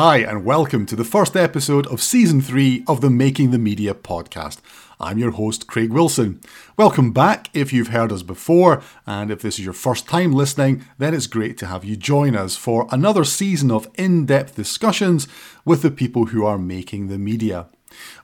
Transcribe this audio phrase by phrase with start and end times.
[0.00, 3.94] Hi, and welcome to the first episode of season three of the Making the Media
[3.94, 4.58] podcast.
[5.00, 6.40] I'm your host, Craig Wilson.
[6.76, 10.84] Welcome back if you've heard us before, and if this is your first time listening,
[10.98, 15.26] then it's great to have you join us for another season of in depth discussions
[15.64, 17.66] with the people who are making the media.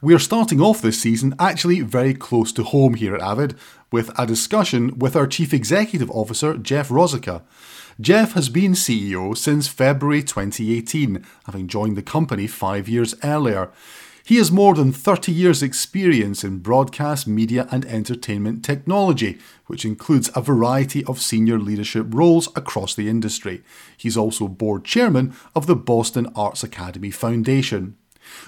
[0.00, 3.56] We are starting off this season actually very close to home here at Avid
[3.90, 7.42] with a discussion with our Chief Executive Officer, Jeff Rosica.
[8.00, 13.70] Jeff has been CEO since February 2018, having joined the company five years earlier.
[14.24, 20.28] He has more than 30 years' experience in broadcast, media, and entertainment technology, which includes
[20.34, 23.62] a variety of senior leadership roles across the industry.
[23.96, 27.96] He's also board chairman of the Boston Arts Academy Foundation.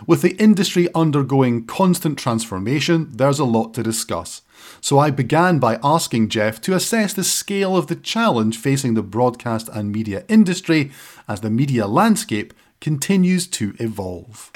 [0.06, 4.42] With the industry undergoing constant transformation, there's a lot to discuss.
[4.80, 9.02] So I began by asking Jeff to assess the scale of the challenge facing the
[9.02, 10.90] broadcast and media industry
[11.28, 14.50] as the media landscape continues to evolve.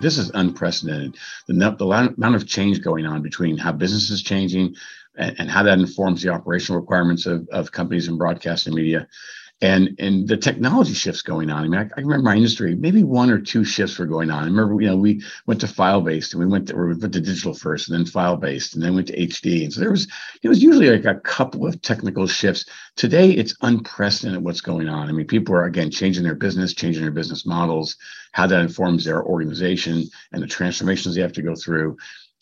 [0.00, 1.16] This is unprecedented.
[1.46, 4.74] The, the amount of change going on between how business is changing
[5.16, 9.06] and, and how that informs the operational requirements of, of companies in broadcast and media
[9.62, 11.64] and and the technology shifts going on.
[11.64, 14.42] I mean, I, I, remember my industry, maybe one or two shifts were going on.
[14.42, 17.00] I remember, you know, we went to file based and we went to, we went
[17.00, 19.62] to digital first, and then file based, and then went to HD.
[19.62, 20.08] And so there was
[20.42, 22.66] it was usually like a couple of technical shifts.
[22.96, 25.08] Today, it's unprecedented what's going on.
[25.08, 27.96] I mean, people are again changing their business, changing their business models,
[28.32, 31.96] how that informs their organization and the transformations they have to go through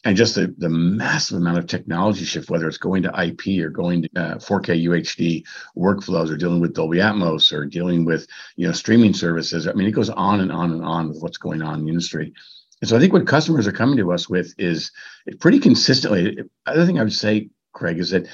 [0.05, 3.69] and just the, the massive amount of technology shift, whether it's going to IP or
[3.69, 5.45] going to uh, 4K UHD
[5.77, 8.27] workflows or dealing with Dolby Atmos or dealing with
[8.57, 9.69] you know streaming services.
[9.69, 11.91] I mean, it goes on and on and on with what's going on in the
[11.91, 12.33] industry.
[12.81, 14.91] And so I think what customers are coming to us with is
[15.39, 16.39] pretty consistently.
[16.67, 18.27] Other thing I would say, Craig, is that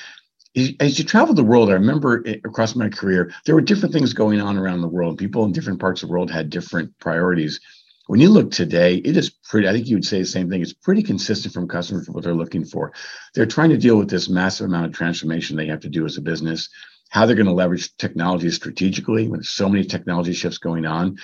[0.80, 4.40] as you travel the world, I remember across my career, there were different things going
[4.40, 5.18] on around the world.
[5.18, 7.60] People in different parts of the world had different priorities
[8.06, 10.62] when you look today, it is pretty, I think you would say the same thing.
[10.62, 12.92] It's pretty consistent from customers what they're looking for.
[13.34, 16.16] They're trying to deal with this massive amount of transformation they have to do as
[16.16, 16.68] a business,
[17.08, 21.18] how they're going to leverage technology strategically when so many technology shifts going on,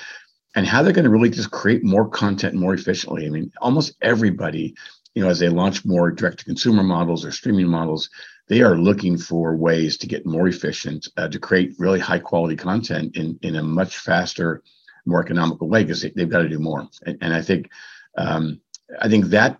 [0.55, 3.27] and how they're going to really just create more content more efficiently.
[3.27, 4.75] I mean, almost everybody,
[5.15, 8.11] you know, as they launch more direct to consumer models or streaming models,
[8.49, 12.57] they are looking for ways to get more efficient, uh, to create really high quality
[12.57, 14.63] content in, in a much faster,
[15.05, 16.89] more economical way because they, have got to do more.
[17.05, 17.71] And, and I think
[18.17, 18.61] um,
[19.01, 19.59] I think that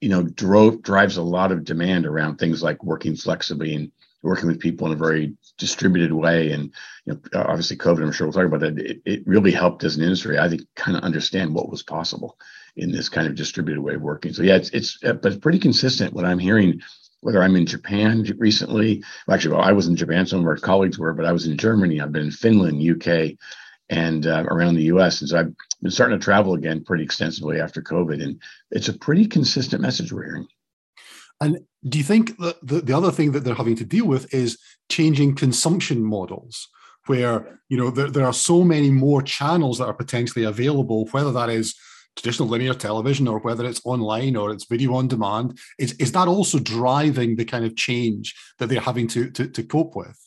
[0.00, 3.92] you know drove drives a lot of demand around things like working flexibly and
[4.22, 6.52] working with people in a very distributed way.
[6.52, 6.72] And
[7.04, 8.02] you know, obviously, COVID.
[8.02, 8.78] I'm sure we'll talk about that.
[8.78, 10.38] It, it really helped as an industry.
[10.38, 12.38] I think kind of understand what was possible
[12.76, 14.32] in this kind of distributed way of working.
[14.32, 16.12] So yeah, it's it's but it's pretty consistent.
[16.12, 16.80] What I'm hearing
[17.22, 19.02] whether I'm in Japan recently.
[19.26, 20.26] Well, actually, well, I was in Japan.
[20.26, 22.00] Some of our colleagues were, but I was in Germany.
[22.00, 23.38] I've been in Finland, UK,
[23.92, 25.20] and uh, around the U.S.
[25.20, 28.98] And so I've been starting to travel again pretty extensively after COVID, and it's a
[28.98, 30.48] pretty consistent message we're hearing.
[31.42, 34.32] And do you think that the, the other thing that they're having to deal with
[34.32, 34.58] is
[34.90, 36.68] changing consumption models,
[37.06, 41.32] where you know there, there are so many more channels that are potentially available, whether
[41.32, 41.74] that is
[42.16, 46.28] traditional linear television or whether it's online or it's video on demand is, is that
[46.28, 50.18] also driving the kind of change that they're having to, to, to cope with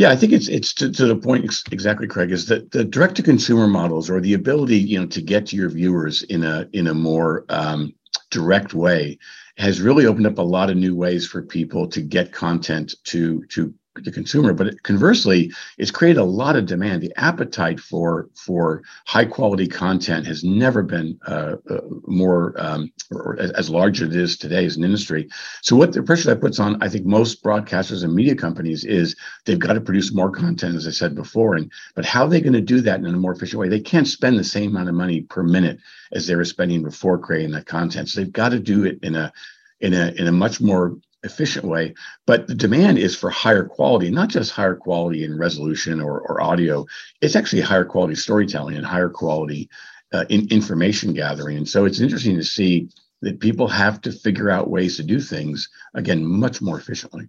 [0.00, 2.30] yeah, I think it's it's to, to the point exactly, Craig.
[2.32, 5.56] Is that the direct to consumer models or the ability, you know, to get to
[5.56, 7.92] your viewers in a in a more um,
[8.30, 9.18] direct way
[9.58, 13.44] has really opened up a lot of new ways for people to get content to
[13.48, 13.74] to
[14.04, 17.02] the consumer but conversely it's created a lot of demand.
[17.02, 22.92] The appetite for for high quality content has never been uh, uh, more um,
[23.38, 25.28] as, as, large as it is today as an industry.
[25.62, 29.16] So what the pressure that puts on i think most broadcasters and media companies is
[29.44, 32.40] they've got to produce more content as i said before and but how are they
[32.40, 33.68] going to do that in a more efficient way?
[33.68, 35.78] They can't spend the same amount of money per minute
[36.12, 38.08] as they were spending before creating that content.
[38.08, 39.32] So they've got to do it in a
[39.80, 41.94] in a in a much more efficient way.
[42.26, 46.40] But the demand is for higher quality, not just higher quality in resolution or, or
[46.40, 46.86] audio.
[47.20, 49.68] It's actually higher quality storytelling and higher quality
[50.12, 51.58] uh, in information gathering.
[51.58, 52.88] And so it's interesting to see
[53.22, 57.28] that people have to figure out ways to do things again much more efficiently.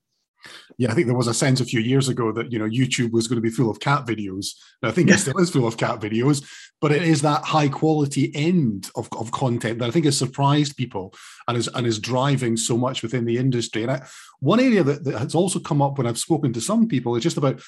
[0.77, 3.11] Yeah, I think there was a sense a few years ago that you know YouTube
[3.11, 4.53] was going to be full of cat videos.
[4.81, 5.15] And I think yeah.
[5.15, 6.43] it still is full of cat videos,
[6.79, 10.77] but it is that high quality end of, of content that I think has surprised
[10.77, 11.13] people
[11.47, 13.83] and is and is driving so much within the industry.
[13.83, 14.05] And I,
[14.39, 17.23] one area that, that has also come up when I've spoken to some people is
[17.23, 17.61] just about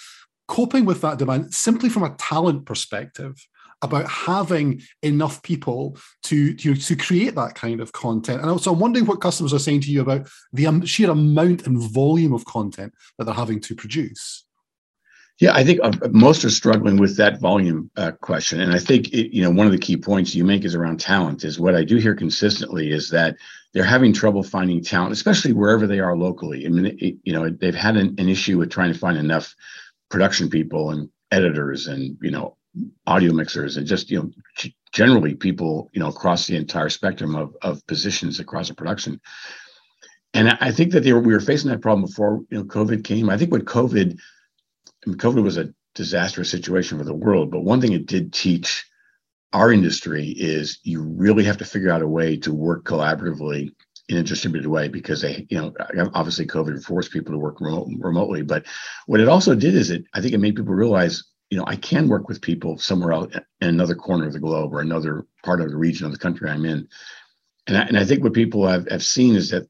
[0.47, 3.35] coping with that demand simply from a talent perspective
[3.81, 8.41] about having enough people to, to, create that kind of content.
[8.41, 11.81] And also, I'm wondering what customers are saying to you about the sheer amount and
[11.81, 14.45] volume of content that they're having to produce.
[15.39, 19.11] Yeah, I think uh, most are struggling with that volume uh, question, and I think
[19.13, 21.43] it, you know one of the key points you make is around talent.
[21.43, 23.35] Is what I do hear consistently is that
[23.73, 26.67] they're having trouble finding talent, especially wherever they are locally.
[26.67, 29.55] I mean, it, you know, they've had an, an issue with trying to find enough
[30.11, 32.55] production people and editors and you know
[33.05, 37.55] audio mixers and just you know generally people you know across the entire spectrum of,
[37.61, 39.19] of positions across a production
[40.33, 43.29] and i think that were, we were facing that problem before you know covid came
[43.29, 44.17] i think what covid
[45.05, 48.33] I mean, covid was a disastrous situation for the world but one thing it did
[48.33, 48.85] teach
[49.53, 53.71] our industry is you really have to figure out a way to work collaboratively
[54.09, 55.73] in a distributed way because they, you know,
[56.13, 58.41] obviously COVID forced people to work remote, remotely.
[58.41, 58.65] But
[59.05, 61.75] what it also did is it, I think it made people realize you know, I
[61.75, 65.61] can work with people somewhere else in another corner of the globe or another part
[65.61, 66.87] of the region of the country I'm in.
[67.67, 69.67] And I, and I think what people have, have seen is that,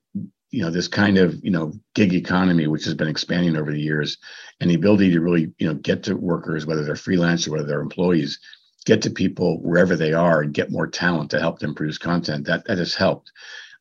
[0.50, 3.82] you know, this kind of, you know, gig economy, which has been expanding over the
[3.82, 4.18] years
[4.60, 7.66] and the ability to really, you know, get to workers, whether they're freelance or whether
[7.66, 8.40] they're employees,
[8.86, 12.46] get to people wherever they are and get more talent to help them produce content
[12.46, 13.32] that, that has helped.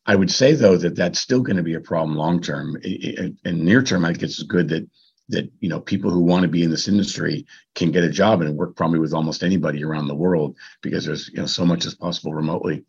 [0.07, 3.83] I would say though, that that's still going to be a problem long-term and near
[3.83, 4.89] term, I think it's good that
[5.29, 8.41] that you know people who want to be in this industry can get a job
[8.41, 11.87] and work probably with almost anybody around the world because there's you know so much
[11.87, 12.85] as possible remotely.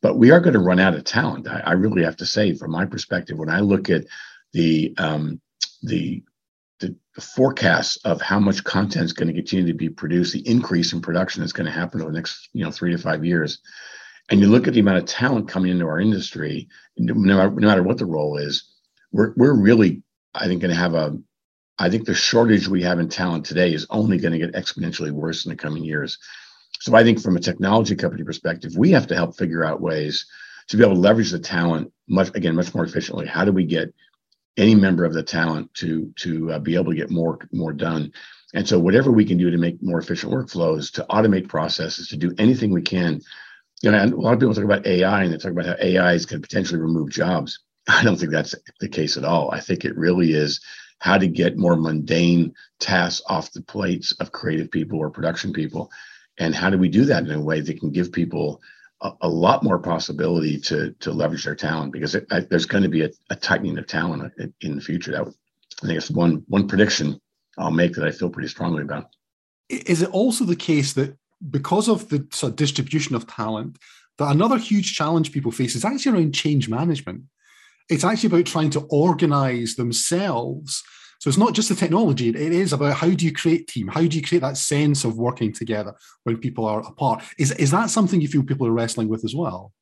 [0.00, 2.54] But we are going to run out of talent i, I really have to say
[2.54, 4.04] from my perspective when i look at
[4.52, 5.40] the um,
[5.82, 6.22] the
[6.80, 10.92] the, forecasts of how much content is going to continue to be produced the increase
[10.92, 13.60] in production is going to happen over the next you know three to five years
[14.30, 17.68] and you look at the amount of talent coming into our industry no matter, no
[17.68, 18.64] matter what the role is
[19.12, 20.02] we're, we're really
[20.34, 21.16] i think going to have a
[21.78, 25.10] I think the shortage we have in talent today is only going to get exponentially
[25.10, 26.18] worse in the coming years.
[26.80, 30.26] So I think from a technology company perspective, we have to help figure out ways
[30.68, 33.26] to be able to leverage the talent much again much more efficiently.
[33.26, 33.92] How do we get
[34.56, 38.12] any member of the talent to to uh, be able to get more more done?
[38.54, 42.16] And so whatever we can do to make more efficient workflows, to automate processes, to
[42.16, 43.20] do anything we can.
[43.82, 46.12] You know, a lot of people talk about AI and they talk about how AI
[46.12, 47.58] is going to potentially remove jobs.
[47.88, 49.50] I don't think that's the case at all.
[49.50, 50.60] I think it really is
[51.00, 55.90] how to get more mundane tasks off the plates of creative people or production people
[56.38, 58.60] and how do we do that in a way that can give people
[59.02, 61.92] a, a lot more possibility to to leverage their talent?
[61.92, 65.12] Because it, I, there's going to be a, a, tightening of talent in the future.
[65.12, 65.34] That would,
[65.82, 67.20] i think it's one one prediction
[67.58, 69.06] i'll make that i feel pretty strongly about.
[69.68, 71.16] Is it also the case that
[71.50, 73.78] because of the sort of distribution of talent
[74.18, 77.22] that another huge challenge people face is actually around change management
[77.88, 80.82] it's actually about trying to organize themselves.
[81.20, 83.88] So it's not just the technology, it is about how do you create team?
[83.88, 85.94] How do you create that sense of working together
[86.24, 87.22] when people are apart?
[87.38, 89.72] Is, is that something you feel people are wrestling with as well?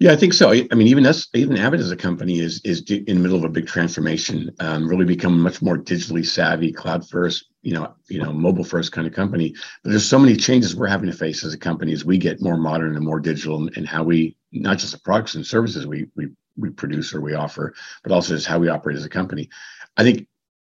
[0.00, 0.52] Yeah, I think so.
[0.52, 3.42] I mean, even us, even Avid as a company is is in the middle of
[3.42, 4.54] a big transformation.
[4.60, 8.92] Um, really become much more digitally savvy, cloud first, you know, you know, mobile first
[8.92, 9.56] kind of company.
[9.82, 12.40] But there's so many changes we're having to face as a company as we get
[12.40, 16.06] more modern and more digital, and how we not just the products and services we
[16.14, 16.28] we
[16.58, 19.48] we produce or we offer, but also just how we operate as a company.
[19.96, 20.26] I think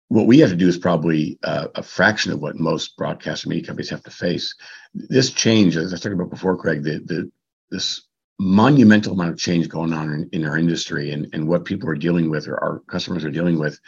[0.08, 3.66] what we have to do is probably uh, a fraction of what most broadcast media
[3.66, 4.54] companies have to face.
[4.94, 7.30] This change, as I talked about before, Craig, the, the
[7.70, 8.02] this
[8.38, 11.96] monumental amount of change going on in, in our industry and, and what people are
[11.96, 13.80] dealing with or our customers are dealing with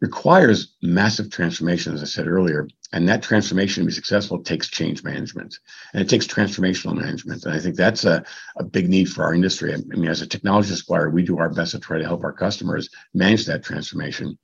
[0.00, 2.68] requires massive transformation, as I said earlier.
[2.92, 5.58] And that transformation to be successful takes change management
[5.92, 7.44] and it takes transformational management.
[7.44, 8.24] And I think that's a,
[8.56, 9.74] a big need for our industry.
[9.74, 12.32] I mean, as a technology supplier, we do our best to try to help our
[12.32, 14.38] customers manage that transformation.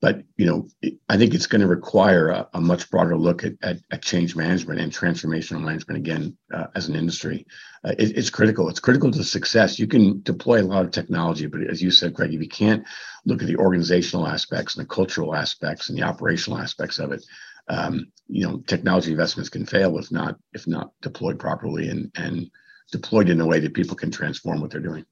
[0.00, 0.68] But you know,
[1.08, 4.36] I think it's going to require a, a much broader look at, at, at, change
[4.36, 7.46] management and transformational management again uh, as an industry.
[7.82, 8.68] Uh, it, it's critical.
[8.68, 9.78] It's critical to success.
[9.78, 12.84] You can deploy a lot of technology, but as you said, Craig, if you can't
[13.24, 17.24] look at the organizational aspects and the cultural aspects and the operational aspects of it,
[17.68, 22.50] um, you know, technology investments can fail if not if not deployed properly and and
[22.92, 25.04] deployed in a way that people can transform what they're doing.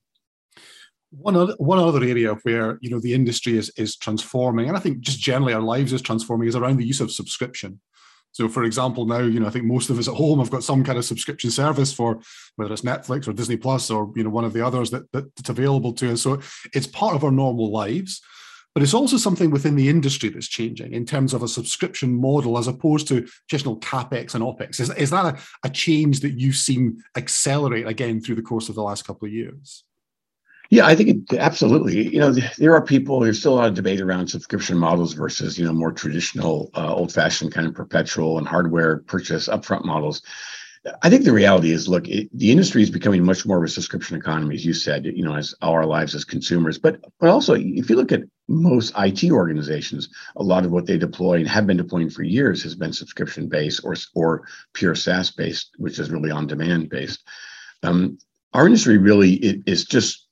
[1.10, 4.80] One other, one other area where you know the industry is is transforming, and I
[4.80, 7.80] think just generally our lives is transforming, is around the use of subscription.
[8.32, 10.64] So, for example, now you know I think most of us at home have got
[10.64, 12.20] some kind of subscription service for
[12.56, 15.50] whether it's Netflix or Disney Plus or you know one of the others that, that's
[15.50, 16.22] available to us.
[16.22, 16.40] So
[16.72, 18.22] it's part of our normal lives,
[18.74, 22.56] but it's also something within the industry that's changing in terms of a subscription model
[22.58, 24.80] as opposed to traditional capex and opex.
[24.80, 28.74] Is, is that a, a change that you've seen accelerate again through the course of
[28.74, 29.84] the last couple of years?
[30.70, 32.08] Yeah, I think it, absolutely.
[32.14, 33.20] You know, there are people.
[33.20, 36.94] There's still a lot of debate around subscription models versus you know more traditional, uh,
[36.94, 40.22] old-fashioned kind of perpetual and hardware purchase upfront models.
[41.02, 43.68] I think the reality is, look, it, the industry is becoming much more of a
[43.68, 46.76] subscription economy, as you said, you know, as our lives as consumers.
[46.76, 50.98] But but also, if you look at most IT organizations, a lot of what they
[50.98, 55.30] deploy and have been deploying for years has been subscription based or or pure SaaS
[55.30, 57.22] based, which is really on demand based.
[57.84, 58.18] Um,
[58.52, 60.26] our industry really is just,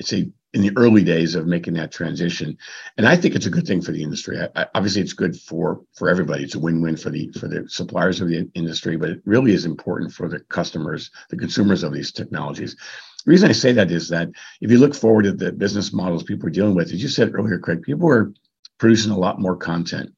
[0.00, 2.56] I'd say, in the early days of making that transition.
[2.96, 4.38] And i think it's a good thing for the industry.
[4.40, 6.44] I, I, obviously it's good for for everybody.
[6.44, 9.64] It's a win-win for the for the suppliers of the industry but it really is
[9.64, 12.76] important for the customers the consumers of these technologies.
[13.24, 14.28] The reason i say that is that
[14.60, 17.34] if you look forward at the business models people are dealing with as you said
[17.34, 18.32] earlier craig people are
[18.78, 20.12] producing a lot more content.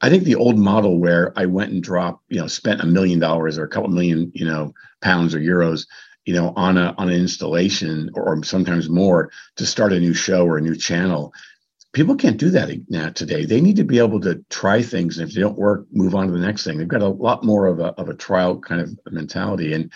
[0.00, 3.18] I think the old model where I went and dropped, you know, spent a million
[3.18, 5.86] dollars or a couple million, you know, pounds or euros
[6.28, 10.44] you know, on a on an installation or sometimes more to start a new show
[10.44, 11.32] or a new channel.
[11.94, 13.46] People can't do that now today.
[13.46, 16.26] They need to be able to try things, and if they don't work, move on
[16.26, 16.76] to the next thing.
[16.76, 19.90] They've got a lot more of a of a trial kind of mentality, and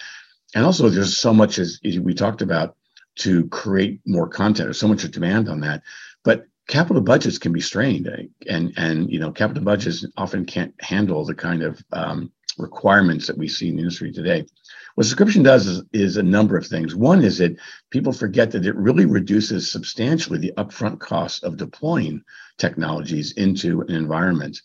[0.55, 2.77] and also there's so much as, as we talked about
[3.17, 4.69] to create more content.
[4.69, 5.83] There's so much demand on that,
[6.25, 10.73] but capital budgets can be strained, eh, and and you know capital budgets often can't
[10.81, 14.47] handle the kind of um, requirements that we see in the industry today.
[14.95, 16.95] What subscription does is, is a number of things.
[16.95, 17.57] One is that
[17.91, 22.23] people forget that it really reduces substantially the upfront costs of deploying
[22.59, 24.61] technologies into an environment.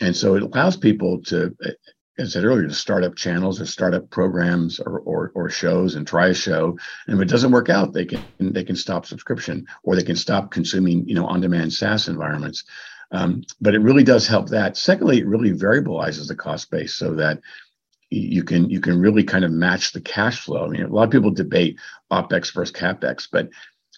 [0.00, 1.56] And so it allows people to,
[2.18, 5.50] as I said earlier, to start up channels or start up programs or, or, or
[5.50, 6.76] shows and try a show.
[7.06, 10.16] And if it doesn't work out, they can they can stop subscription or they can
[10.16, 12.64] stop consuming, you know, on-demand SaaS environments.
[13.10, 14.76] Um, but it really does help that.
[14.76, 17.40] Secondly, it really variabilizes the cost base so that
[18.14, 20.64] you can you can really kind of match the cash flow.
[20.64, 21.78] I mean, a lot of people debate
[22.10, 23.48] opex versus capex, but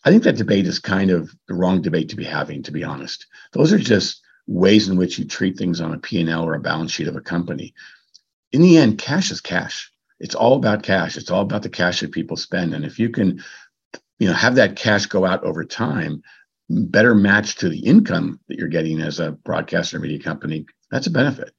[0.05, 2.63] I think that debate is kind of the wrong debate to be having.
[2.65, 6.45] To be honest, those are just ways in which you treat things on a P&L
[6.45, 7.75] or a balance sheet of a company.
[8.53, 9.91] In the end, cash is cash.
[10.21, 11.17] It's all about cash.
[11.17, 13.43] It's all about the cash that people spend, and if you can,
[14.19, 16.23] you know, have that cash go out over time,
[16.71, 21.11] better match to the income that you're getting as a broadcaster media company, that's a
[21.11, 21.53] benefit.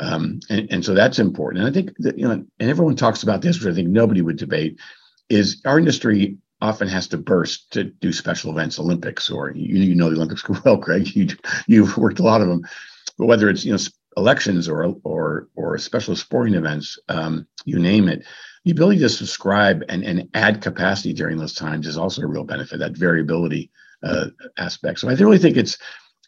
[0.00, 1.62] Um, and, and so that's important.
[1.64, 4.22] And I think that, you know, and everyone talks about this, which I think nobody
[4.22, 4.80] would debate,
[5.28, 9.94] is our industry often has to burst to do special events, Olympics, or you, you
[9.94, 11.14] know the Olympics well, Craig.
[11.14, 11.28] You,
[11.66, 12.62] you've worked a lot of them.
[13.18, 13.78] But whether it's, you know,
[14.16, 18.24] elections or or or special sporting events, um, you name it,
[18.64, 22.44] the ability to subscribe and, and add capacity during those times is also a real
[22.44, 23.70] benefit, that variability
[24.02, 24.26] uh,
[24.56, 24.98] aspect.
[24.98, 25.78] So I really think it's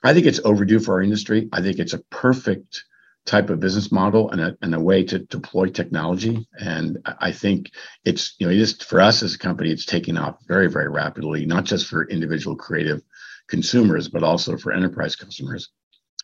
[0.02, 1.48] I think it's overdue for our industry.
[1.52, 2.84] I think it's a perfect
[3.24, 6.46] type of business model and a, and a way to deploy technology.
[6.58, 7.70] And I think
[8.04, 11.46] it's, you know, just for us as a company, it's taking off very, very rapidly,
[11.46, 13.02] not just for individual creative
[13.48, 15.70] consumers, but also for enterprise customers.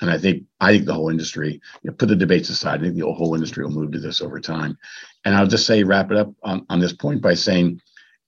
[0.00, 2.84] And I think I think the whole industry, you know, put the debates aside, I
[2.84, 4.78] think the whole industry will move to this over time.
[5.24, 7.80] And I'll just say, wrap it up on, on this point by saying,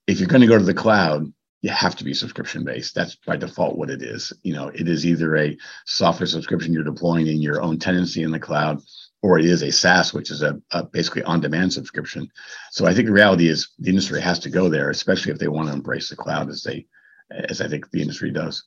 [0.07, 1.33] if you're going to go to the cloud,
[1.63, 2.95] you have to be subscription based.
[2.95, 4.33] That's by default what it is.
[4.43, 8.31] You know, it is either a software subscription you're deploying in your own tenancy in
[8.31, 8.81] the cloud,
[9.23, 12.31] or it is a SaaS, which is a, a basically on-demand subscription.
[12.71, 15.49] So I think the reality is the industry has to go there, especially if they
[15.49, 16.87] want to embrace the cloud as they,
[17.31, 18.65] as I think the industry does.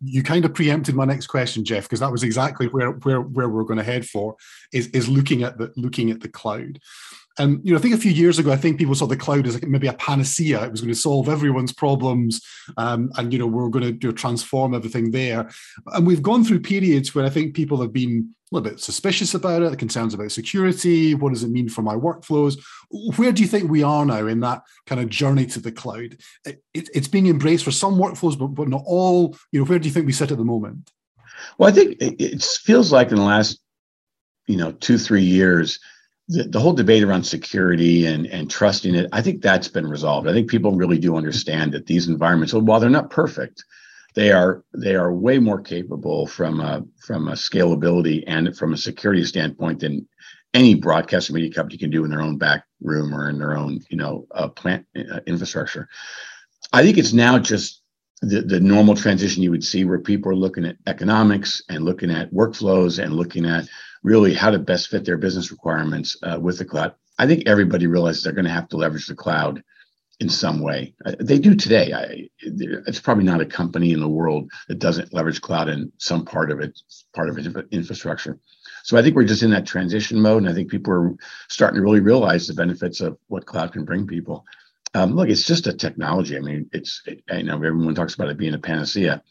[0.00, 3.48] You kind of preempted my next question, Jeff, because that was exactly where where where
[3.48, 4.36] we're going to head for
[4.72, 6.78] is is looking at the looking at the cloud.
[7.38, 9.46] And you know, I think a few years ago, I think people saw the cloud
[9.46, 10.64] as like maybe a panacea.
[10.64, 12.40] It was going to solve everyone's problems,
[12.76, 15.48] um, and you know, we are going to do transform everything there.
[15.86, 19.34] And we've gone through periods where I think people have been a little bit suspicious
[19.34, 21.14] about it, concerns about security.
[21.14, 22.58] What does it mean for my workflows?
[23.16, 26.16] Where do you think we are now in that kind of journey to the cloud?
[26.44, 29.36] It, it, it's being embraced for some workflows, but but not all.
[29.52, 30.90] You know, where do you think we sit at the moment?
[31.58, 33.60] Well, I think it, it feels like in the last,
[34.46, 35.78] you know, two three years
[36.28, 40.28] the, the whole debate around security and, and trusting it, I think that's been resolved.
[40.28, 43.64] I think people really do understand that these environments, while they're not perfect,
[44.18, 48.76] they are they are way more capable from a from a scalability and from a
[48.76, 50.08] security standpoint than
[50.52, 53.78] any broadcast media company can do in their own back room or in their own
[53.90, 55.88] you know uh, plant uh, infrastructure.
[56.72, 57.80] I think it's now just
[58.20, 62.10] the, the normal transition you would see where people are looking at economics and looking
[62.10, 63.68] at workflows and looking at
[64.02, 66.92] really how to best fit their business requirements uh, with the cloud.
[67.20, 69.62] I think everybody realizes they're going to have to leverage the cloud
[70.20, 70.94] in some way.
[71.04, 71.92] Uh, they do today.
[71.92, 76.24] I, it's probably not a company in the world that doesn't leverage cloud in some
[76.24, 76.80] part of it,
[77.14, 78.38] part of its infrastructure.
[78.82, 81.14] So I think we're just in that transition mode, and I think people are
[81.48, 84.44] starting to really realize the benefits of what cloud can bring people.
[84.94, 86.36] Um, look, it's just a technology.
[86.36, 89.22] I mean, it's it, I know everyone talks about it being a panacea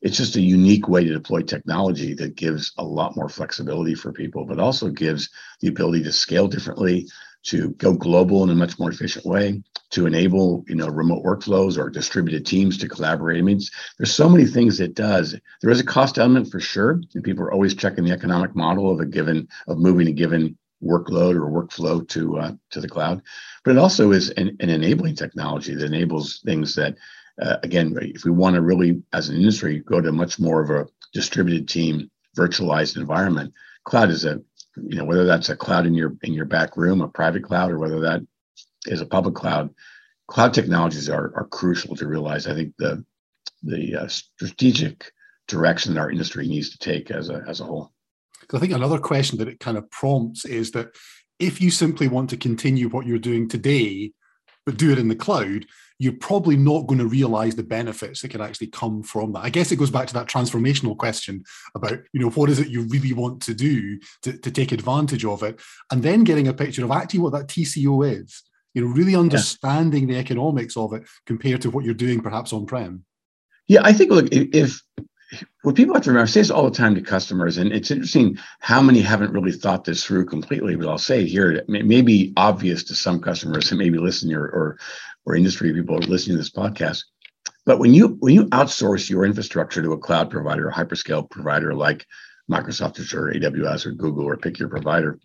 [0.00, 4.12] it's just a unique way to deploy technology that gives a lot more flexibility for
[4.12, 5.28] people, but also gives
[5.60, 7.08] the ability to scale differently,
[7.44, 11.78] to go global in a much more efficient way, to enable you know remote workflows
[11.78, 13.38] or distributed teams to collaborate.
[13.38, 13.60] I mean,
[13.98, 15.34] there's so many things it does.
[15.62, 18.90] There is a cost element for sure, and people are always checking the economic model
[18.90, 23.22] of a given of moving a given workload or workflow to uh, to the cloud.
[23.64, 26.96] But it also is an, an enabling technology that enables things that,
[27.40, 30.70] uh, again, if we want to really, as an industry, go to much more of
[30.70, 33.52] a distributed team, virtualized environment,
[33.84, 34.40] cloud is a
[34.76, 37.70] you know whether that's a cloud in your in your back room a private cloud
[37.70, 38.20] or whether that
[38.86, 39.70] is a public cloud
[40.26, 43.04] cloud technologies are, are crucial to realize i think the
[43.62, 45.12] the uh, strategic
[45.46, 47.92] direction that our industry needs to take as a as a whole
[48.54, 50.88] i think another question that it kind of prompts is that
[51.38, 54.12] if you simply want to continue what you're doing today
[54.66, 55.64] but do it in the cloud
[55.98, 59.40] you're probably not going to realize the benefits that can actually come from that.
[59.40, 61.42] I guess it goes back to that transformational question
[61.74, 65.24] about, you know, what is it you really want to do to, to take advantage
[65.24, 65.60] of it?
[65.90, 68.42] And then getting a picture of actually what that TCO is,
[68.78, 70.14] you know, really understanding yeah.
[70.14, 73.04] the economics of it compared to what you're doing perhaps on prem.
[73.66, 74.80] Yeah, I think, look, if
[75.62, 77.90] what people have to remember, I say this all the time to customers, and it's
[77.90, 80.76] interesting how many haven't really thought this through completely.
[80.76, 84.44] But I'll say here, it may, be obvious to some customers that maybe listen or,
[84.44, 84.78] or
[85.26, 87.02] or industry people listening to this podcast.
[87.66, 91.74] But when you when you outsource your infrastructure to a cloud provider, a hyperscale provider
[91.74, 92.06] like
[92.50, 95.18] Microsoft Azure, AWS, or Google, or pick your provider,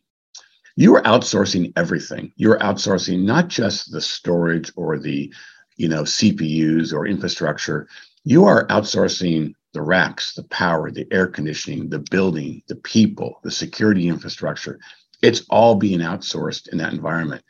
[0.76, 2.32] you are outsourcing everything.
[2.36, 5.34] You're outsourcing not just the storage or the
[5.78, 7.88] you know CPUs or infrastructure.
[8.24, 13.52] You are outsourcing the racks, the power, the air conditioning, the building, the people, the
[13.52, 14.80] security infrastructure.
[15.22, 17.44] It's all being outsourced in that environment.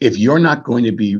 [0.00, 1.18] If you're not going to be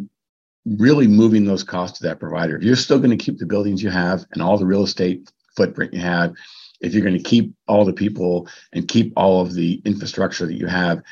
[0.67, 2.57] really moving those costs to that provider.
[2.57, 5.31] If you're still going to keep the buildings you have and all the real estate
[5.57, 6.35] footprint you have,
[6.81, 10.55] if you're going to keep all the people and keep all of the infrastructure that
[10.55, 11.03] you have,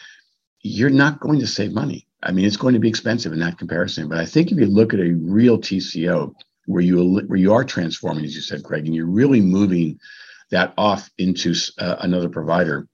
[0.62, 2.06] you're not going to save money.
[2.22, 4.08] I mean, it's going to be expensive in that comparison.
[4.08, 6.34] But I think if you look at a real TCO
[6.66, 10.00] where you where you are transforming, as you said, Craig, and you're really moving
[10.50, 12.88] that off into uh, another provider,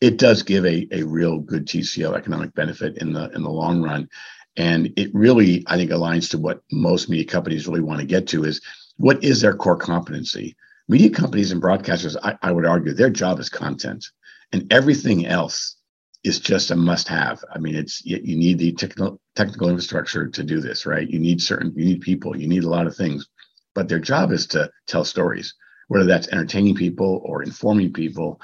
[0.00, 3.82] it does give a, a real good TCO economic benefit in the in the long
[3.82, 4.08] run.
[4.56, 8.28] And it really, I think, aligns to what most media companies really want to get
[8.28, 8.60] to is
[8.96, 10.56] what is their core competency?
[10.88, 14.06] Media companies and broadcasters, I, I would argue, their job is content,
[14.52, 15.76] and everything else
[16.24, 17.44] is just a must-have.
[17.54, 21.08] I mean, it's you, need the technical technical infrastructure to do this, right?
[21.08, 23.28] You need certain, you need people, you need a lot of things,
[23.74, 25.54] but their job is to tell stories,
[25.88, 28.40] whether that's entertaining people or informing people,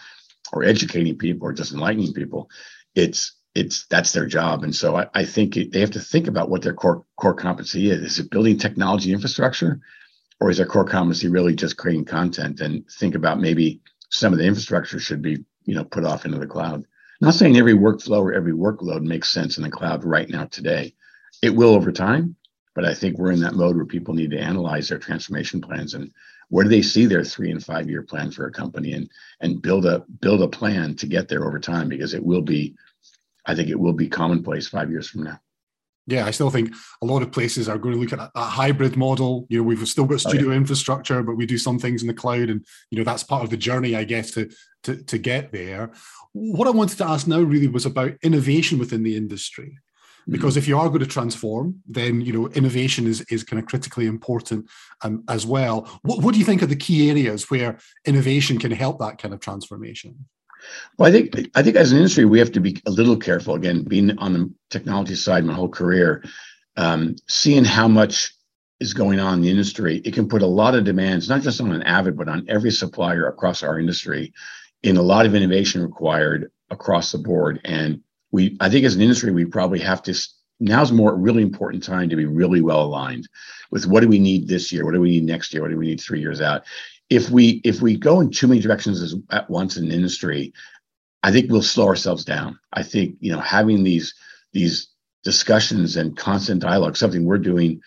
[0.52, 2.50] or educating people, or just enlightening people.
[2.94, 4.62] It's it's that's their job.
[4.62, 7.34] And so I, I think it, they have to think about what their core core
[7.34, 8.02] competency is.
[8.02, 9.80] Is it building technology infrastructure,
[10.38, 12.60] or is their core competency really just creating content?
[12.60, 16.38] And think about maybe some of the infrastructure should be you know put off into
[16.38, 16.84] the cloud.
[17.20, 20.94] Not saying every workflow or every workload makes sense in the cloud right now today.
[21.42, 22.36] It will over time,
[22.74, 25.94] but I think we're in that mode where people need to analyze their transformation plans
[25.94, 26.12] and
[26.48, 29.62] where do they see their three and five year plan for a company and and
[29.62, 32.74] build a build a plan to get there over time because it will be
[33.46, 35.40] I think it will be commonplace five years from now.
[36.06, 38.44] Yeah, I still think a lot of places are going to look at a, a
[38.44, 39.46] hybrid model.
[39.48, 40.56] You know, we've still got studio oh, yeah.
[40.56, 43.50] infrastructure, but we do some things in the cloud, and you know that's part of
[43.50, 44.50] the journey, I guess, to
[44.84, 45.92] to to get there.
[46.32, 49.78] What I wanted to ask now really was about innovation within the industry,
[50.28, 50.58] because mm-hmm.
[50.58, 54.06] if you are going to transform, then you know innovation is is kind of critically
[54.06, 54.68] important
[55.02, 55.88] um, as well.
[56.02, 59.34] What what do you think are the key areas where innovation can help that kind
[59.34, 60.26] of transformation?
[60.98, 63.54] Well, I think I think as an industry, we have to be a little careful.
[63.54, 66.24] Again, being on the technology side my whole career,
[66.76, 68.34] um, seeing how much
[68.80, 71.60] is going on in the industry, it can put a lot of demands, not just
[71.60, 74.32] on an Avid, but on every supplier across our industry,
[74.82, 77.60] in a lot of innovation required across the board.
[77.64, 80.14] And we, I think, as an industry, we probably have to.
[80.62, 83.26] Now's more really important time to be really well aligned
[83.70, 85.78] with what do we need this year, what do we need next year, what do
[85.78, 86.64] we need three years out
[87.10, 90.54] if we if we go in too many directions as, at once in industry,
[91.22, 92.58] I think we'll slow ourselves down.
[92.72, 94.14] I think you know having these
[94.52, 94.88] these
[95.24, 97.82] discussions and constant dialogue, something we're doing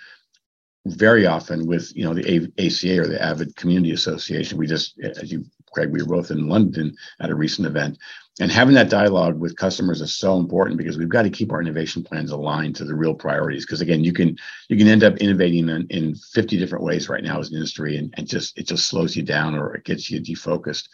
[0.86, 4.57] very often with you know the ACA or the Avid Community Association.
[4.57, 7.97] We just, as you Craig, we were both in London at a recent event,
[8.39, 11.62] and having that dialogue with customers is so important because we've got to keep our
[11.62, 13.65] innovation plans aligned to the real priorities.
[13.65, 14.38] Because again you can
[14.69, 17.97] you can end up innovating in, in 50 different ways right now as an industry
[17.97, 20.88] and, and just it just slows you down or it gets you defocused.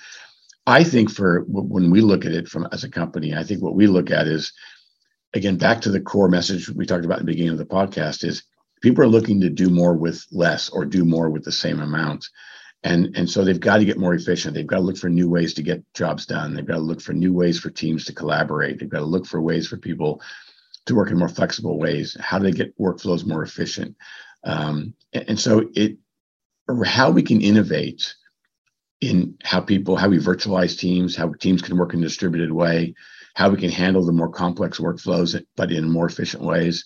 [0.68, 3.74] I think for when we look at it from as a company i think what
[3.74, 4.54] we look at is
[5.34, 8.24] again back to the core message we talked about in the beginning of the podcast
[8.24, 8.44] is
[8.82, 12.28] people are looking to do more with less or do more with the same amount
[12.84, 15.30] and and so they've got to get more efficient they've got to look for new
[15.30, 18.14] ways to get jobs done they've got to look for new ways for teams to
[18.14, 20.22] collaborate they've got to look for ways for people
[20.90, 22.18] to work in more flexible ways?
[22.20, 23.96] How do they get workflows more efficient?
[24.44, 25.98] Um, and, and so it,
[26.86, 28.16] how we can innovate
[29.00, 32.96] in how people, how we virtualize teams, how teams can work in a distributed way,
[33.36, 36.86] how we can handle the more complex workflows, but in more efficient ways.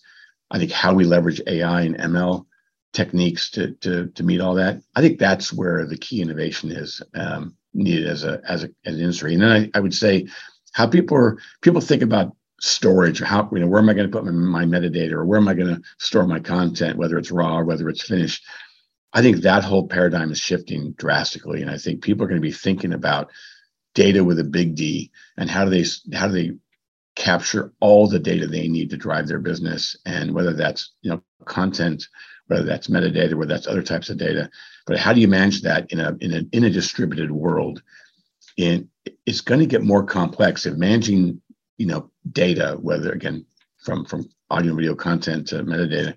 [0.52, 2.46] I think how we leverage AI and ML
[2.94, 4.82] techniques to to to meet all that.
[4.96, 8.96] I think that's where the key innovation is um, needed as a as a as
[8.96, 9.34] an industry.
[9.34, 10.28] And then I, I would say
[10.72, 14.10] how people are people think about storage or how you know where am I going
[14.10, 17.18] to put my, my metadata or where am I going to store my content, whether
[17.18, 18.46] it's raw or whether it's finished.
[19.12, 22.48] I think that whole paradigm is shifting drastically, and I think people are going to
[22.48, 23.30] be thinking about
[23.94, 25.86] data with a big D and how do they
[26.18, 26.52] how do they
[27.16, 31.22] capture all the data they need to drive their business and whether that's you know
[31.46, 32.08] content
[32.48, 34.50] whether that's metadata whether that's other types of data
[34.86, 37.82] but how do you manage that in a in a in a distributed world
[38.58, 41.42] it's going to get more complex if managing
[41.78, 43.46] you know data whether again
[43.84, 46.16] from from audio and video content to metadata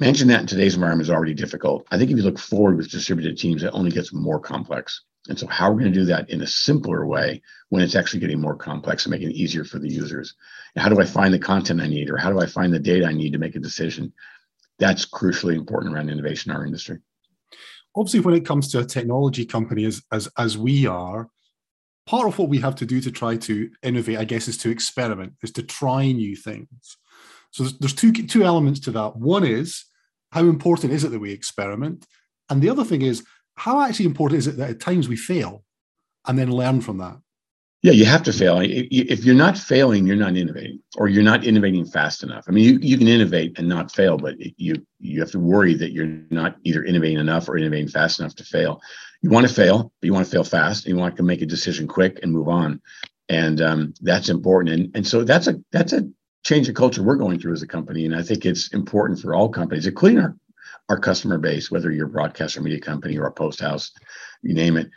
[0.00, 2.90] managing that in today's environment is already difficult i think if you look forward with
[2.90, 6.06] distributed teams it only gets more complex and so, how are we going to do
[6.06, 7.40] that in a simpler way
[7.70, 10.34] when it's actually getting more complex and making it easier for the users?
[10.74, 12.78] And how do I find the content I need, or how do I find the
[12.78, 14.12] data I need to make a decision?
[14.78, 16.98] That's crucially important around innovation in our industry.
[17.96, 21.28] Obviously, when it comes to a technology company as, as, as we are,
[22.06, 24.70] part of what we have to do to try to innovate, I guess, is to
[24.70, 26.96] experiment, is to try new things.
[27.52, 29.16] So there's, there's two, two elements to that.
[29.16, 29.84] One is
[30.32, 32.06] how important is it that we experiment?
[32.50, 33.24] And the other thing is,
[33.56, 35.64] how actually important is it that at times we fail
[36.26, 37.18] and then learn from that?
[37.84, 38.60] Yeah, you have to fail.
[38.62, 42.46] If you're not failing, you're not innovating, or you're not innovating fast enough.
[42.48, 45.74] I mean, you, you can innovate and not fail, but you you have to worry
[45.74, 48.80] that you're not either innovating enough or innovating fast enough to fail.
[49.20, 50.86] You want to fail, but you want to fail fast.
[50.86, 52.80] And you want to make a decision quick and move on,
[53.28, 54.74] and um, that's important.
[54.74, 56.08] And and so that's a that's a
[56.42, 59.34] change of culture we're going through as a company, and I think it's important for
[59.34, 60.34] all companies, including our
[60.88, 63.92] our customer base, whether you're a broadcast or media company or a post house,
[64.40, 64.88] you name it,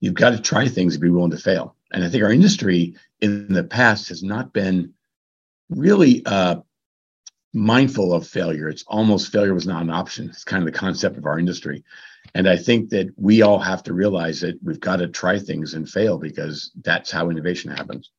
[0.00, 1.76] you've got to try things and be willing to fail.
[1.92, 4.94] And I think our industry in the past has not been
[5.68, 6.56] really uh,
[7.52, 8.68] mindful of failure.
[8.68, 10.28] It's almost failure was not an option.
[10.28, 11.84] It's kind of the concept of our industry.
[12.34, 15.74] And I think that we all have to realize that we've got to try things
[15.74, 18.10] and fail because that's how innovation happens.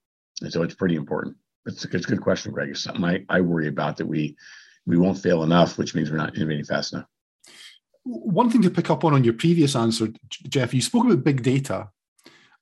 [0.42, 1.36] And so it's pretty important.
[1.66, 2.70] It's a, it's a good question, Craig.
[2.72, 4.36] It's something I, I worry about that we
[4.86, 7.06] we won't fail enough, which means we're not innovating fast enough
[8.04, 11.44] one thing to pick up on on your previous answer, Jeff, you spoke about big
[11.44, 11.90] data.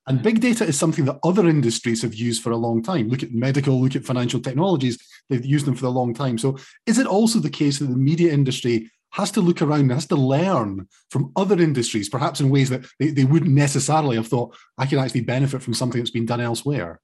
[0.08, 3.08] And big data is something that other industries have used for a long time.
[3.08, 4.98] Look at medical, look at financial technologies,
[5.30, 6.38] they've used them for a long time.
[6.38, 9.92] So, is it also the case that the media industry has to look around and
[9.92, 14.28] has to learn from other industries, perhaps in ways that they, they wouldn't necessarily have
[14.28, 17.00] thought, I can actually benefit from something that's been done elsewhere?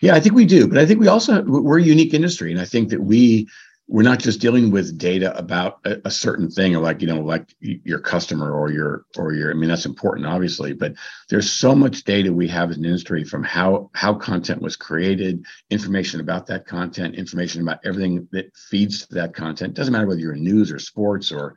[0.00, 0.68] Yeah, I think we do.
[0.68, 2.52] But I think we also, we're a unique industry.
[2.52, 3.48] And I think that we,
[3.88, 7.20] we're not just dealing with data about a, a, certain thing or like you know
[7.20, 10.94] like your customer or your or your i mean that's important obviously but
[11.28, 15.44] there's so much data we have as an industry from how how content was created
[15.70, 19.74] information about that content information about everything that feeds to that content.
[19.74, 21.54] Doesn't matter whether you're in news or sports or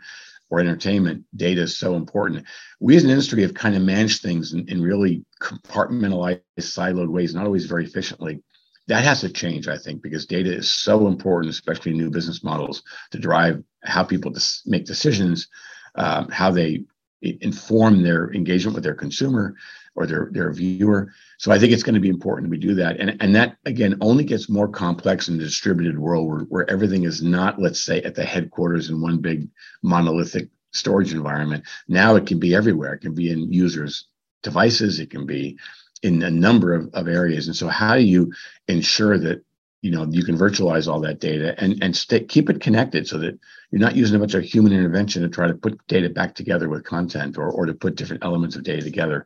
[0.52, 2.46] or entertainment data is so important.
[2.80, 7.34] We as an industry have kind of managed things in, in really compartmentalized siloed ways
[7.34, 8.44] not always very efficiently
[8.88, 12.84] that has to change, I think, because data is so important, especially new business models,
[13.12, 14.34] to drive how people
[14.66, 15.48] make decisions,
[15.96, 16.84] um, how they
[17.22, 19.56] inform their engagement with their consumer
[19.96, 21.12] or their their viewer.
[21.38, 23.98] So I think it's going to be important we do that, and and that again
[24.02, 28.02] only gets more complex in the distributed world where where everything is not, let's say,
[28.04, 29.48] at the headquarters in one big
[29.82, 31.64] monolithic storage environment.
[31.88, 32.94] Now it can be everywhere.
[32.94, 34.08] It can be in users'
[34.44, 35.00] devices.
[35.00, 35.58] It can be
[36.06, 37.48] in a number of, of areas.
[37.48, 38.32] And so how do you
[38.68, 39.44] ensure that
[39.82, 43.18] you know you can virtualize all that data and and stay, keep it connected so
[43.18, 43.40] that
[43.72, 46.70] you're not using a bunch of human intervention to try to put data back together
[46.70, 49.26] with content or or to put different elements of data together.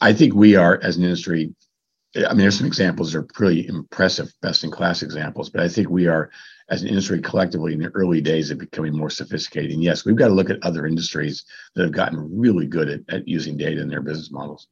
[0.00, 1.54] I think we are as an industry.
[2.14, 5.68] I mean, there's some examples that are pretty impressive, best in class examples, but I
[5.68, 6.30] think we are,
[6.68, 9.70] as an industry collectively, in the early days of becoming more sophisticated.
[9.70, 13.00] And yes, we've got to look at other industries that have gotten really good at,
[13.08, 14.68] at using data in their business models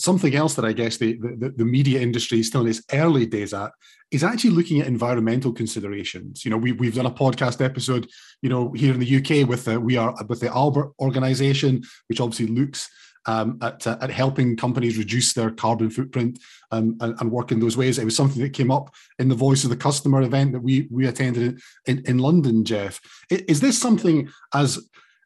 [0.00, 3.26] something else that I guess the, the, the, media industry is still in its early
[3.26, 3.72] days at
[4.10, 6.44] is actually looking at environmental considerations.
[6.44, 8.08] You know, we, we've done a podcast episode,
[8.42, 12.20] you know, here in the UK with the, we are with the Albert organization, which
[12.20, 12.88] obviously looks
[13.26, 16.38] um, at, uh, at helping companies reduce their carbon footprint
[16.70, 17.98] um, and, and, work in those ways.
[17.98, 20.88] It was something that came up in the Voice of the Customer event that we
[20.90, 23.00] we attended in, in London, Jeff.
[23.28, 24.78] Is this something as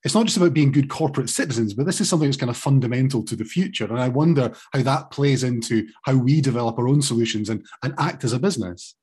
[0.05, 2.57] it's not just about being good corporate citizens, but this is something that's kind of
[2.57, 3.87] fundamental to the future.
[3.87, 7.95] And I wonder how that plays into how we develop our own solutions and, and
[7.99, 8.95] act as a business.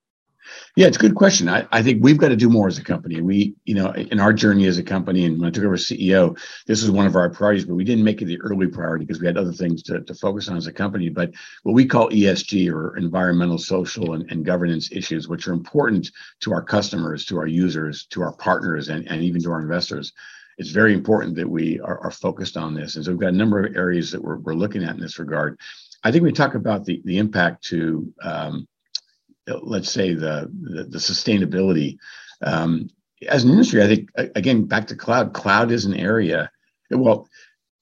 [0.75, 1.47] Yeah, it's a good question.
[1.49, 3.21] I, I think we've got to do more as a company.
[3.21, 6.37] We, you know, in our journey as a company, and when I took over CEO,
[6.65, 9.21] this was one of our priorities, but we didn't make it the early priority because
[9.21, 11.09] we had other things to, to focus on as a company.
[11.09, 11.31] But
[11.63, 16.09] what we call ESG or environmental, social, and, and governance issues, which are important
[16.41, 20.11] to our customers, to our users, to our partners, and, and even to our investors,
[20.57, 22.95] it's very important that we are, are focused on this.
[22.95, 25.19] And so we've got a number of areas that we're, we're looking at in this
[25.19, 25.59] regard.
[26.03, 28.67] I think we talk about the, the impact to um,
[29.61, 31.97] let's say the the, the sustainability
[32.41, 32.89] um,
[33.27, 36.49] as an industry i think again back to cloud cloud is an area
[36.89, 37.27] well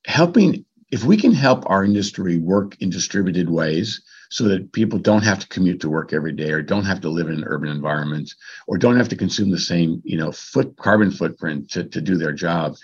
[0.06, 5.24] helping if we can help our industry work in distributed ways so that people don't
[5.24, 7.70] have to commute to work every day or don't have to live in an urban
[7.70, 8.34] environment
[8.68, 12.18] or don't have to consume the same you know foot carbon footprint to, to do
[12.18, 12.76] their job.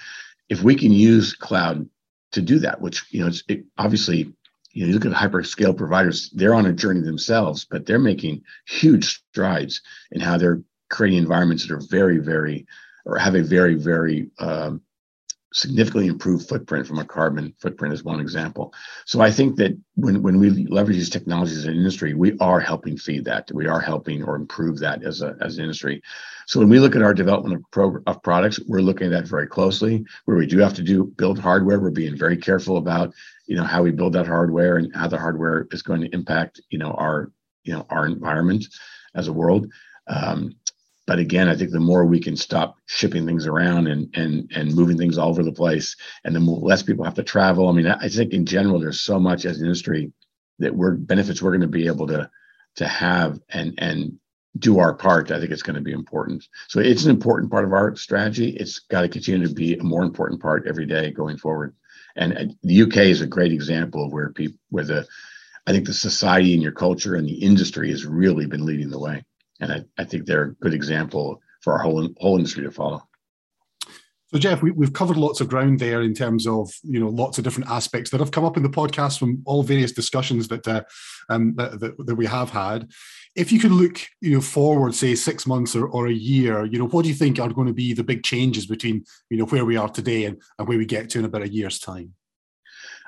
[0.50, 1.88] If we can use cloud
[2.32, 4.34] to do that which you know it's it, obviously
[4.76, 8.44] you know, you look at hyperscale providers, they're on a journey themselves, but they're making
[8.68, 9.82] huge strides
[10.12, 12.68] in how they're creating environments that are very, very,
[13.06, 14.82] or have a very, very um,
[15.56, 18.74] significantly improved footprint from a carbon footprint is one example.
[19.06, 22.60] So I think that when, when we leverage these technologies as an industry, we are
[22.60, 23.50] helping feed that.
[23.54, 26.02] We are helping or improve that as, a, as an industry.
[26.46, 29.30] So when we look at our development of, pro, of products, we're looking at that
[29.30, 30.04] very closely.
[30.26, 33.14] Where we do have to do build hardware, we're being very careful about
[33.48, 36.62] you know how we build that hardware and how the hardware is going to impact
[36.70, 37.32] you know our
[37.64, 38.66] you know our environment
[39.14, 39.72] as a world.
[40.08, 40.56] Um,
[41.08, 44.74] but again, I think the more we can stop shipping things around and and and
[44.74, 47.70] moving things all over the place, and the more, less people have to travel.
[47.70, 50.12] I mean, I think in general, there's so much as an industry
[50.60, 52.30] that we're benefits we're going to be able to
[52.78, 54.20] to have and and
[54.58, 55.32] do our part.
[55.32, 56.48] I think it's going to be important.
[56.70, 58.50] So it's an important part of our strategy.
[58.50, 61.76] It's got to continue to be a more important part every day going forward.
[62.16, 65.06] And the UK is a great example of where people where the
[65.68, 69.00] I think the society and your culture and the industry has really been leading the
[69.00, 69.24] way
[69.60, 73.02] and I, I think they're a good example for our whole whole industry to follow.
[74.28, 77.38] So, Jeff, we, have covered lots of ground there in terms of you know lots
[77.38, 80.68] of different aspects that have come up in the podcast from all various discussions that
[80.68, 80.84] uh,
[81.30, 82.90] um, that, that, that, we have had.
[83.36, 86.80] If you could look you know forward, say six months or, or a year, you
[86.80, 89.46] know what do you think are going to be the big changes between you know
[89.46, 92.14] where we are today and, and where we get to in about a year's time?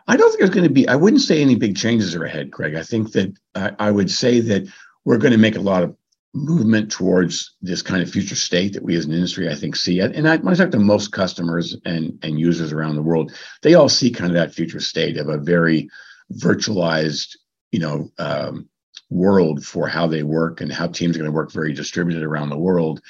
[0.08, 0.88] I don't think there's going to be.
[0.88, 2.76] I wouldn't say any big changes are ahead, Craig.
[2.76, 4.72] I think that I, I would say that
[5.04, 5.97] we're going to make a lot of
[6.34, 10.00] movement towards this kind of future state that we as an industry, I think, see.
[10.00, 13.74] And I, when I talk to most customers and, and users around the world, they
[13.74, 15.90] all see kind of that future state of a very
[16.34, 17.38] virtualized,
[17.72, 18.70] you know, um,
[19.10, 22.50] world for how they work and how teams are going to work very distributed around
[22.50, 23.02] the world,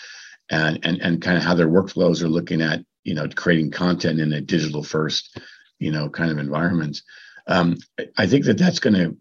[0.49, 4.19] and and and kind of how their workflows are looking at, you know, creating content
[4.19, 5.39] in a digital first,
[5.79, 7.01] you know, kind of environment.
[7.47, 7.77] Um,
[8.17, 9.17] I think that that's going to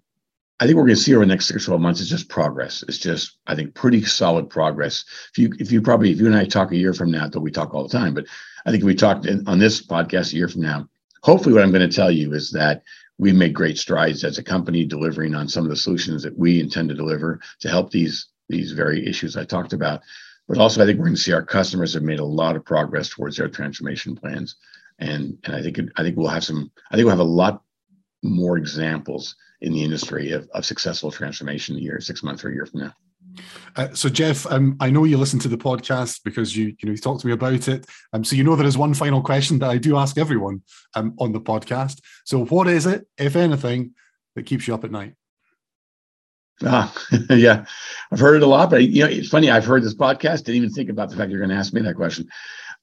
[0.58, 2.30] I think we're going to see over the next six or 12 months is just
[2.30, 2.82] progress.
[2.88, 5.04] It's just, I think, pretty solid progress.
[5.30, 7.40] If you, if you probably, if you and I talk a year from now, though
[7.40, 8.26] we talk all the time, but
[8.64, 10.88] I think if we talked in, on this podcast a year from now,
[11.22, 12.82] hopefully what I'm going to tell you is that
[13.18, 16.60] we made great strides as a company delivering on some of the solutions that we
[16.60, 20.00] intend to deliver to help these, these very issues I talked about.
[20.48, 22.64] But also, I think we're going to see our customers have made a lot of
[22.64, 24.56] progress towards their transformation plans.
[24.98, 27.62] And, and I think, I think we'll have some, I think we'll have a lot
[28.22, 32.54] more examples in the industry of, of successful transformation a year, six months or a
[32.54, 32.94] year from now.
[33.76, 36.92] Uh, so Jeff, um, I know you listen to the podcast because you you know
[36.92, 37.86] you talked to me about it.
[38.12, 40.62] Um, so you know there is one final question that I do ask everyone
[40.94, 42.00] um, on the podcast.
[42.24, 43.94] So what is it, if anything,
[44.34, 45.14] that keeps you up at night?
[46.64, 46.94] Ah,
[47.30, 47.66] yeah,
[48.10, 49.50] I've heard it a lot, but you know it's funny.
[49.50, 50.44] I've heard this podcast.
[50.44, 52.28] Didn't even think about the fact you're going to ask me that question.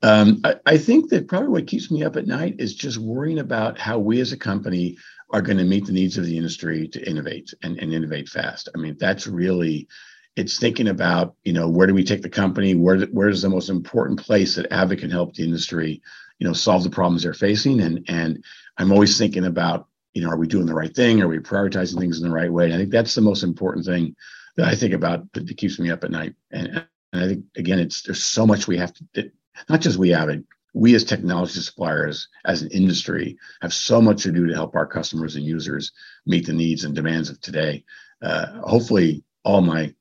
[0.04, 3.40] Um, I, I think that probably what keeps me up at night is just worrying
[3.40, 4.98] about how we as a company
[5.34, 8.70] are going to meet the needs of the industry to innovate and, and innovate fast.
[8.74, 9.88] I mean, that's really
[10.36, 12.76] it's thinking about you know where do we take the company?
[12.76, 16.02] Where where's the most important place that Avid can help the industry
[16.40, 17.82] you know solve the problems they're facing?
[17.82, 18.44] And and
[18.78, 21.22] i'm always thinking about you know are we doing the right thing?
[21.22, 22.66] Are we prioritizing things in the right way?
[22.66, 24.16] And i think that's the most important thing
[24.56, 26.36] that i think about that, keeps me up at night.
[26.52, 29.32] And, and i think again it's there's so much we have to
[29.70, 34.32] not just we Avid we as technology suppliers, as an industry, have so much to
[34.32, 35.92] do to help our customers and users
[36.26, 37.84] meet the needs and demands of today.
[38.22, 39.94] Uh, hopefully, all my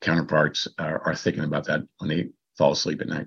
[0.00, 3.26] counterparts are, are thinking about that when they fall asleep at night.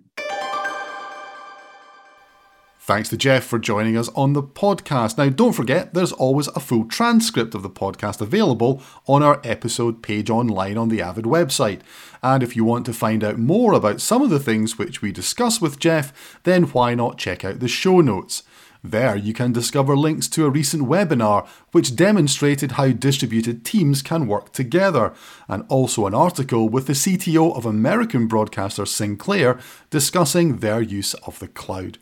[2.84, 5.16] Thanks to Jeff for joining us on the podcast.
[5.16, 10.02] Now, don't forget, there's always a full transcript of the podcast available on our episode
[10.02, 11.82] page online on the Avid website.
[12.24, 15.12] And if you want to find out more about some of the things which we
[15.12, 18.42] discuss with Jeff, then why not check out the show notes?
[18.84, 24.26] There you can discover links to a recent webinar which demonstrated how distributed teams can
[24.26, 25.14] work together,
[25.48, 29.60] and also an article with the CTO of American broadcaster Sinclair
[29.92, 32.00] discussing their use of the cloud.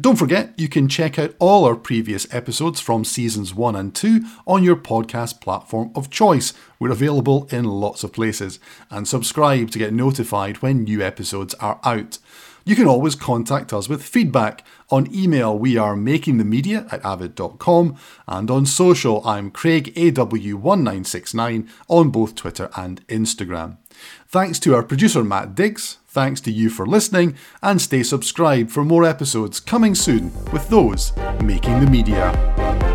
[0.00, 4.20] Don't forget, you can check out all our previous episodes from seasons 1 and 2
[4.46, 6.52] on your podcast platform of choice.
[6.78, 8.58] We're available in lots of places.
[8.90, 12.18] And subscribe to get notified when new episodes are out.
[12.66, 14.64] You can always contact us with feedback.
[14.88, 22.34] On email, we are makingthemedia at avid.com, and on social, I'm Craig AW1969 on both
[22.34, 23.76] Twitter and Instagram.
[24.28, 28.84] Thanks to our producer Matt Diggs, thanks to you for listening, and stay subscribed for
[28.84, 32.93] more episodes coming soon with those making the media.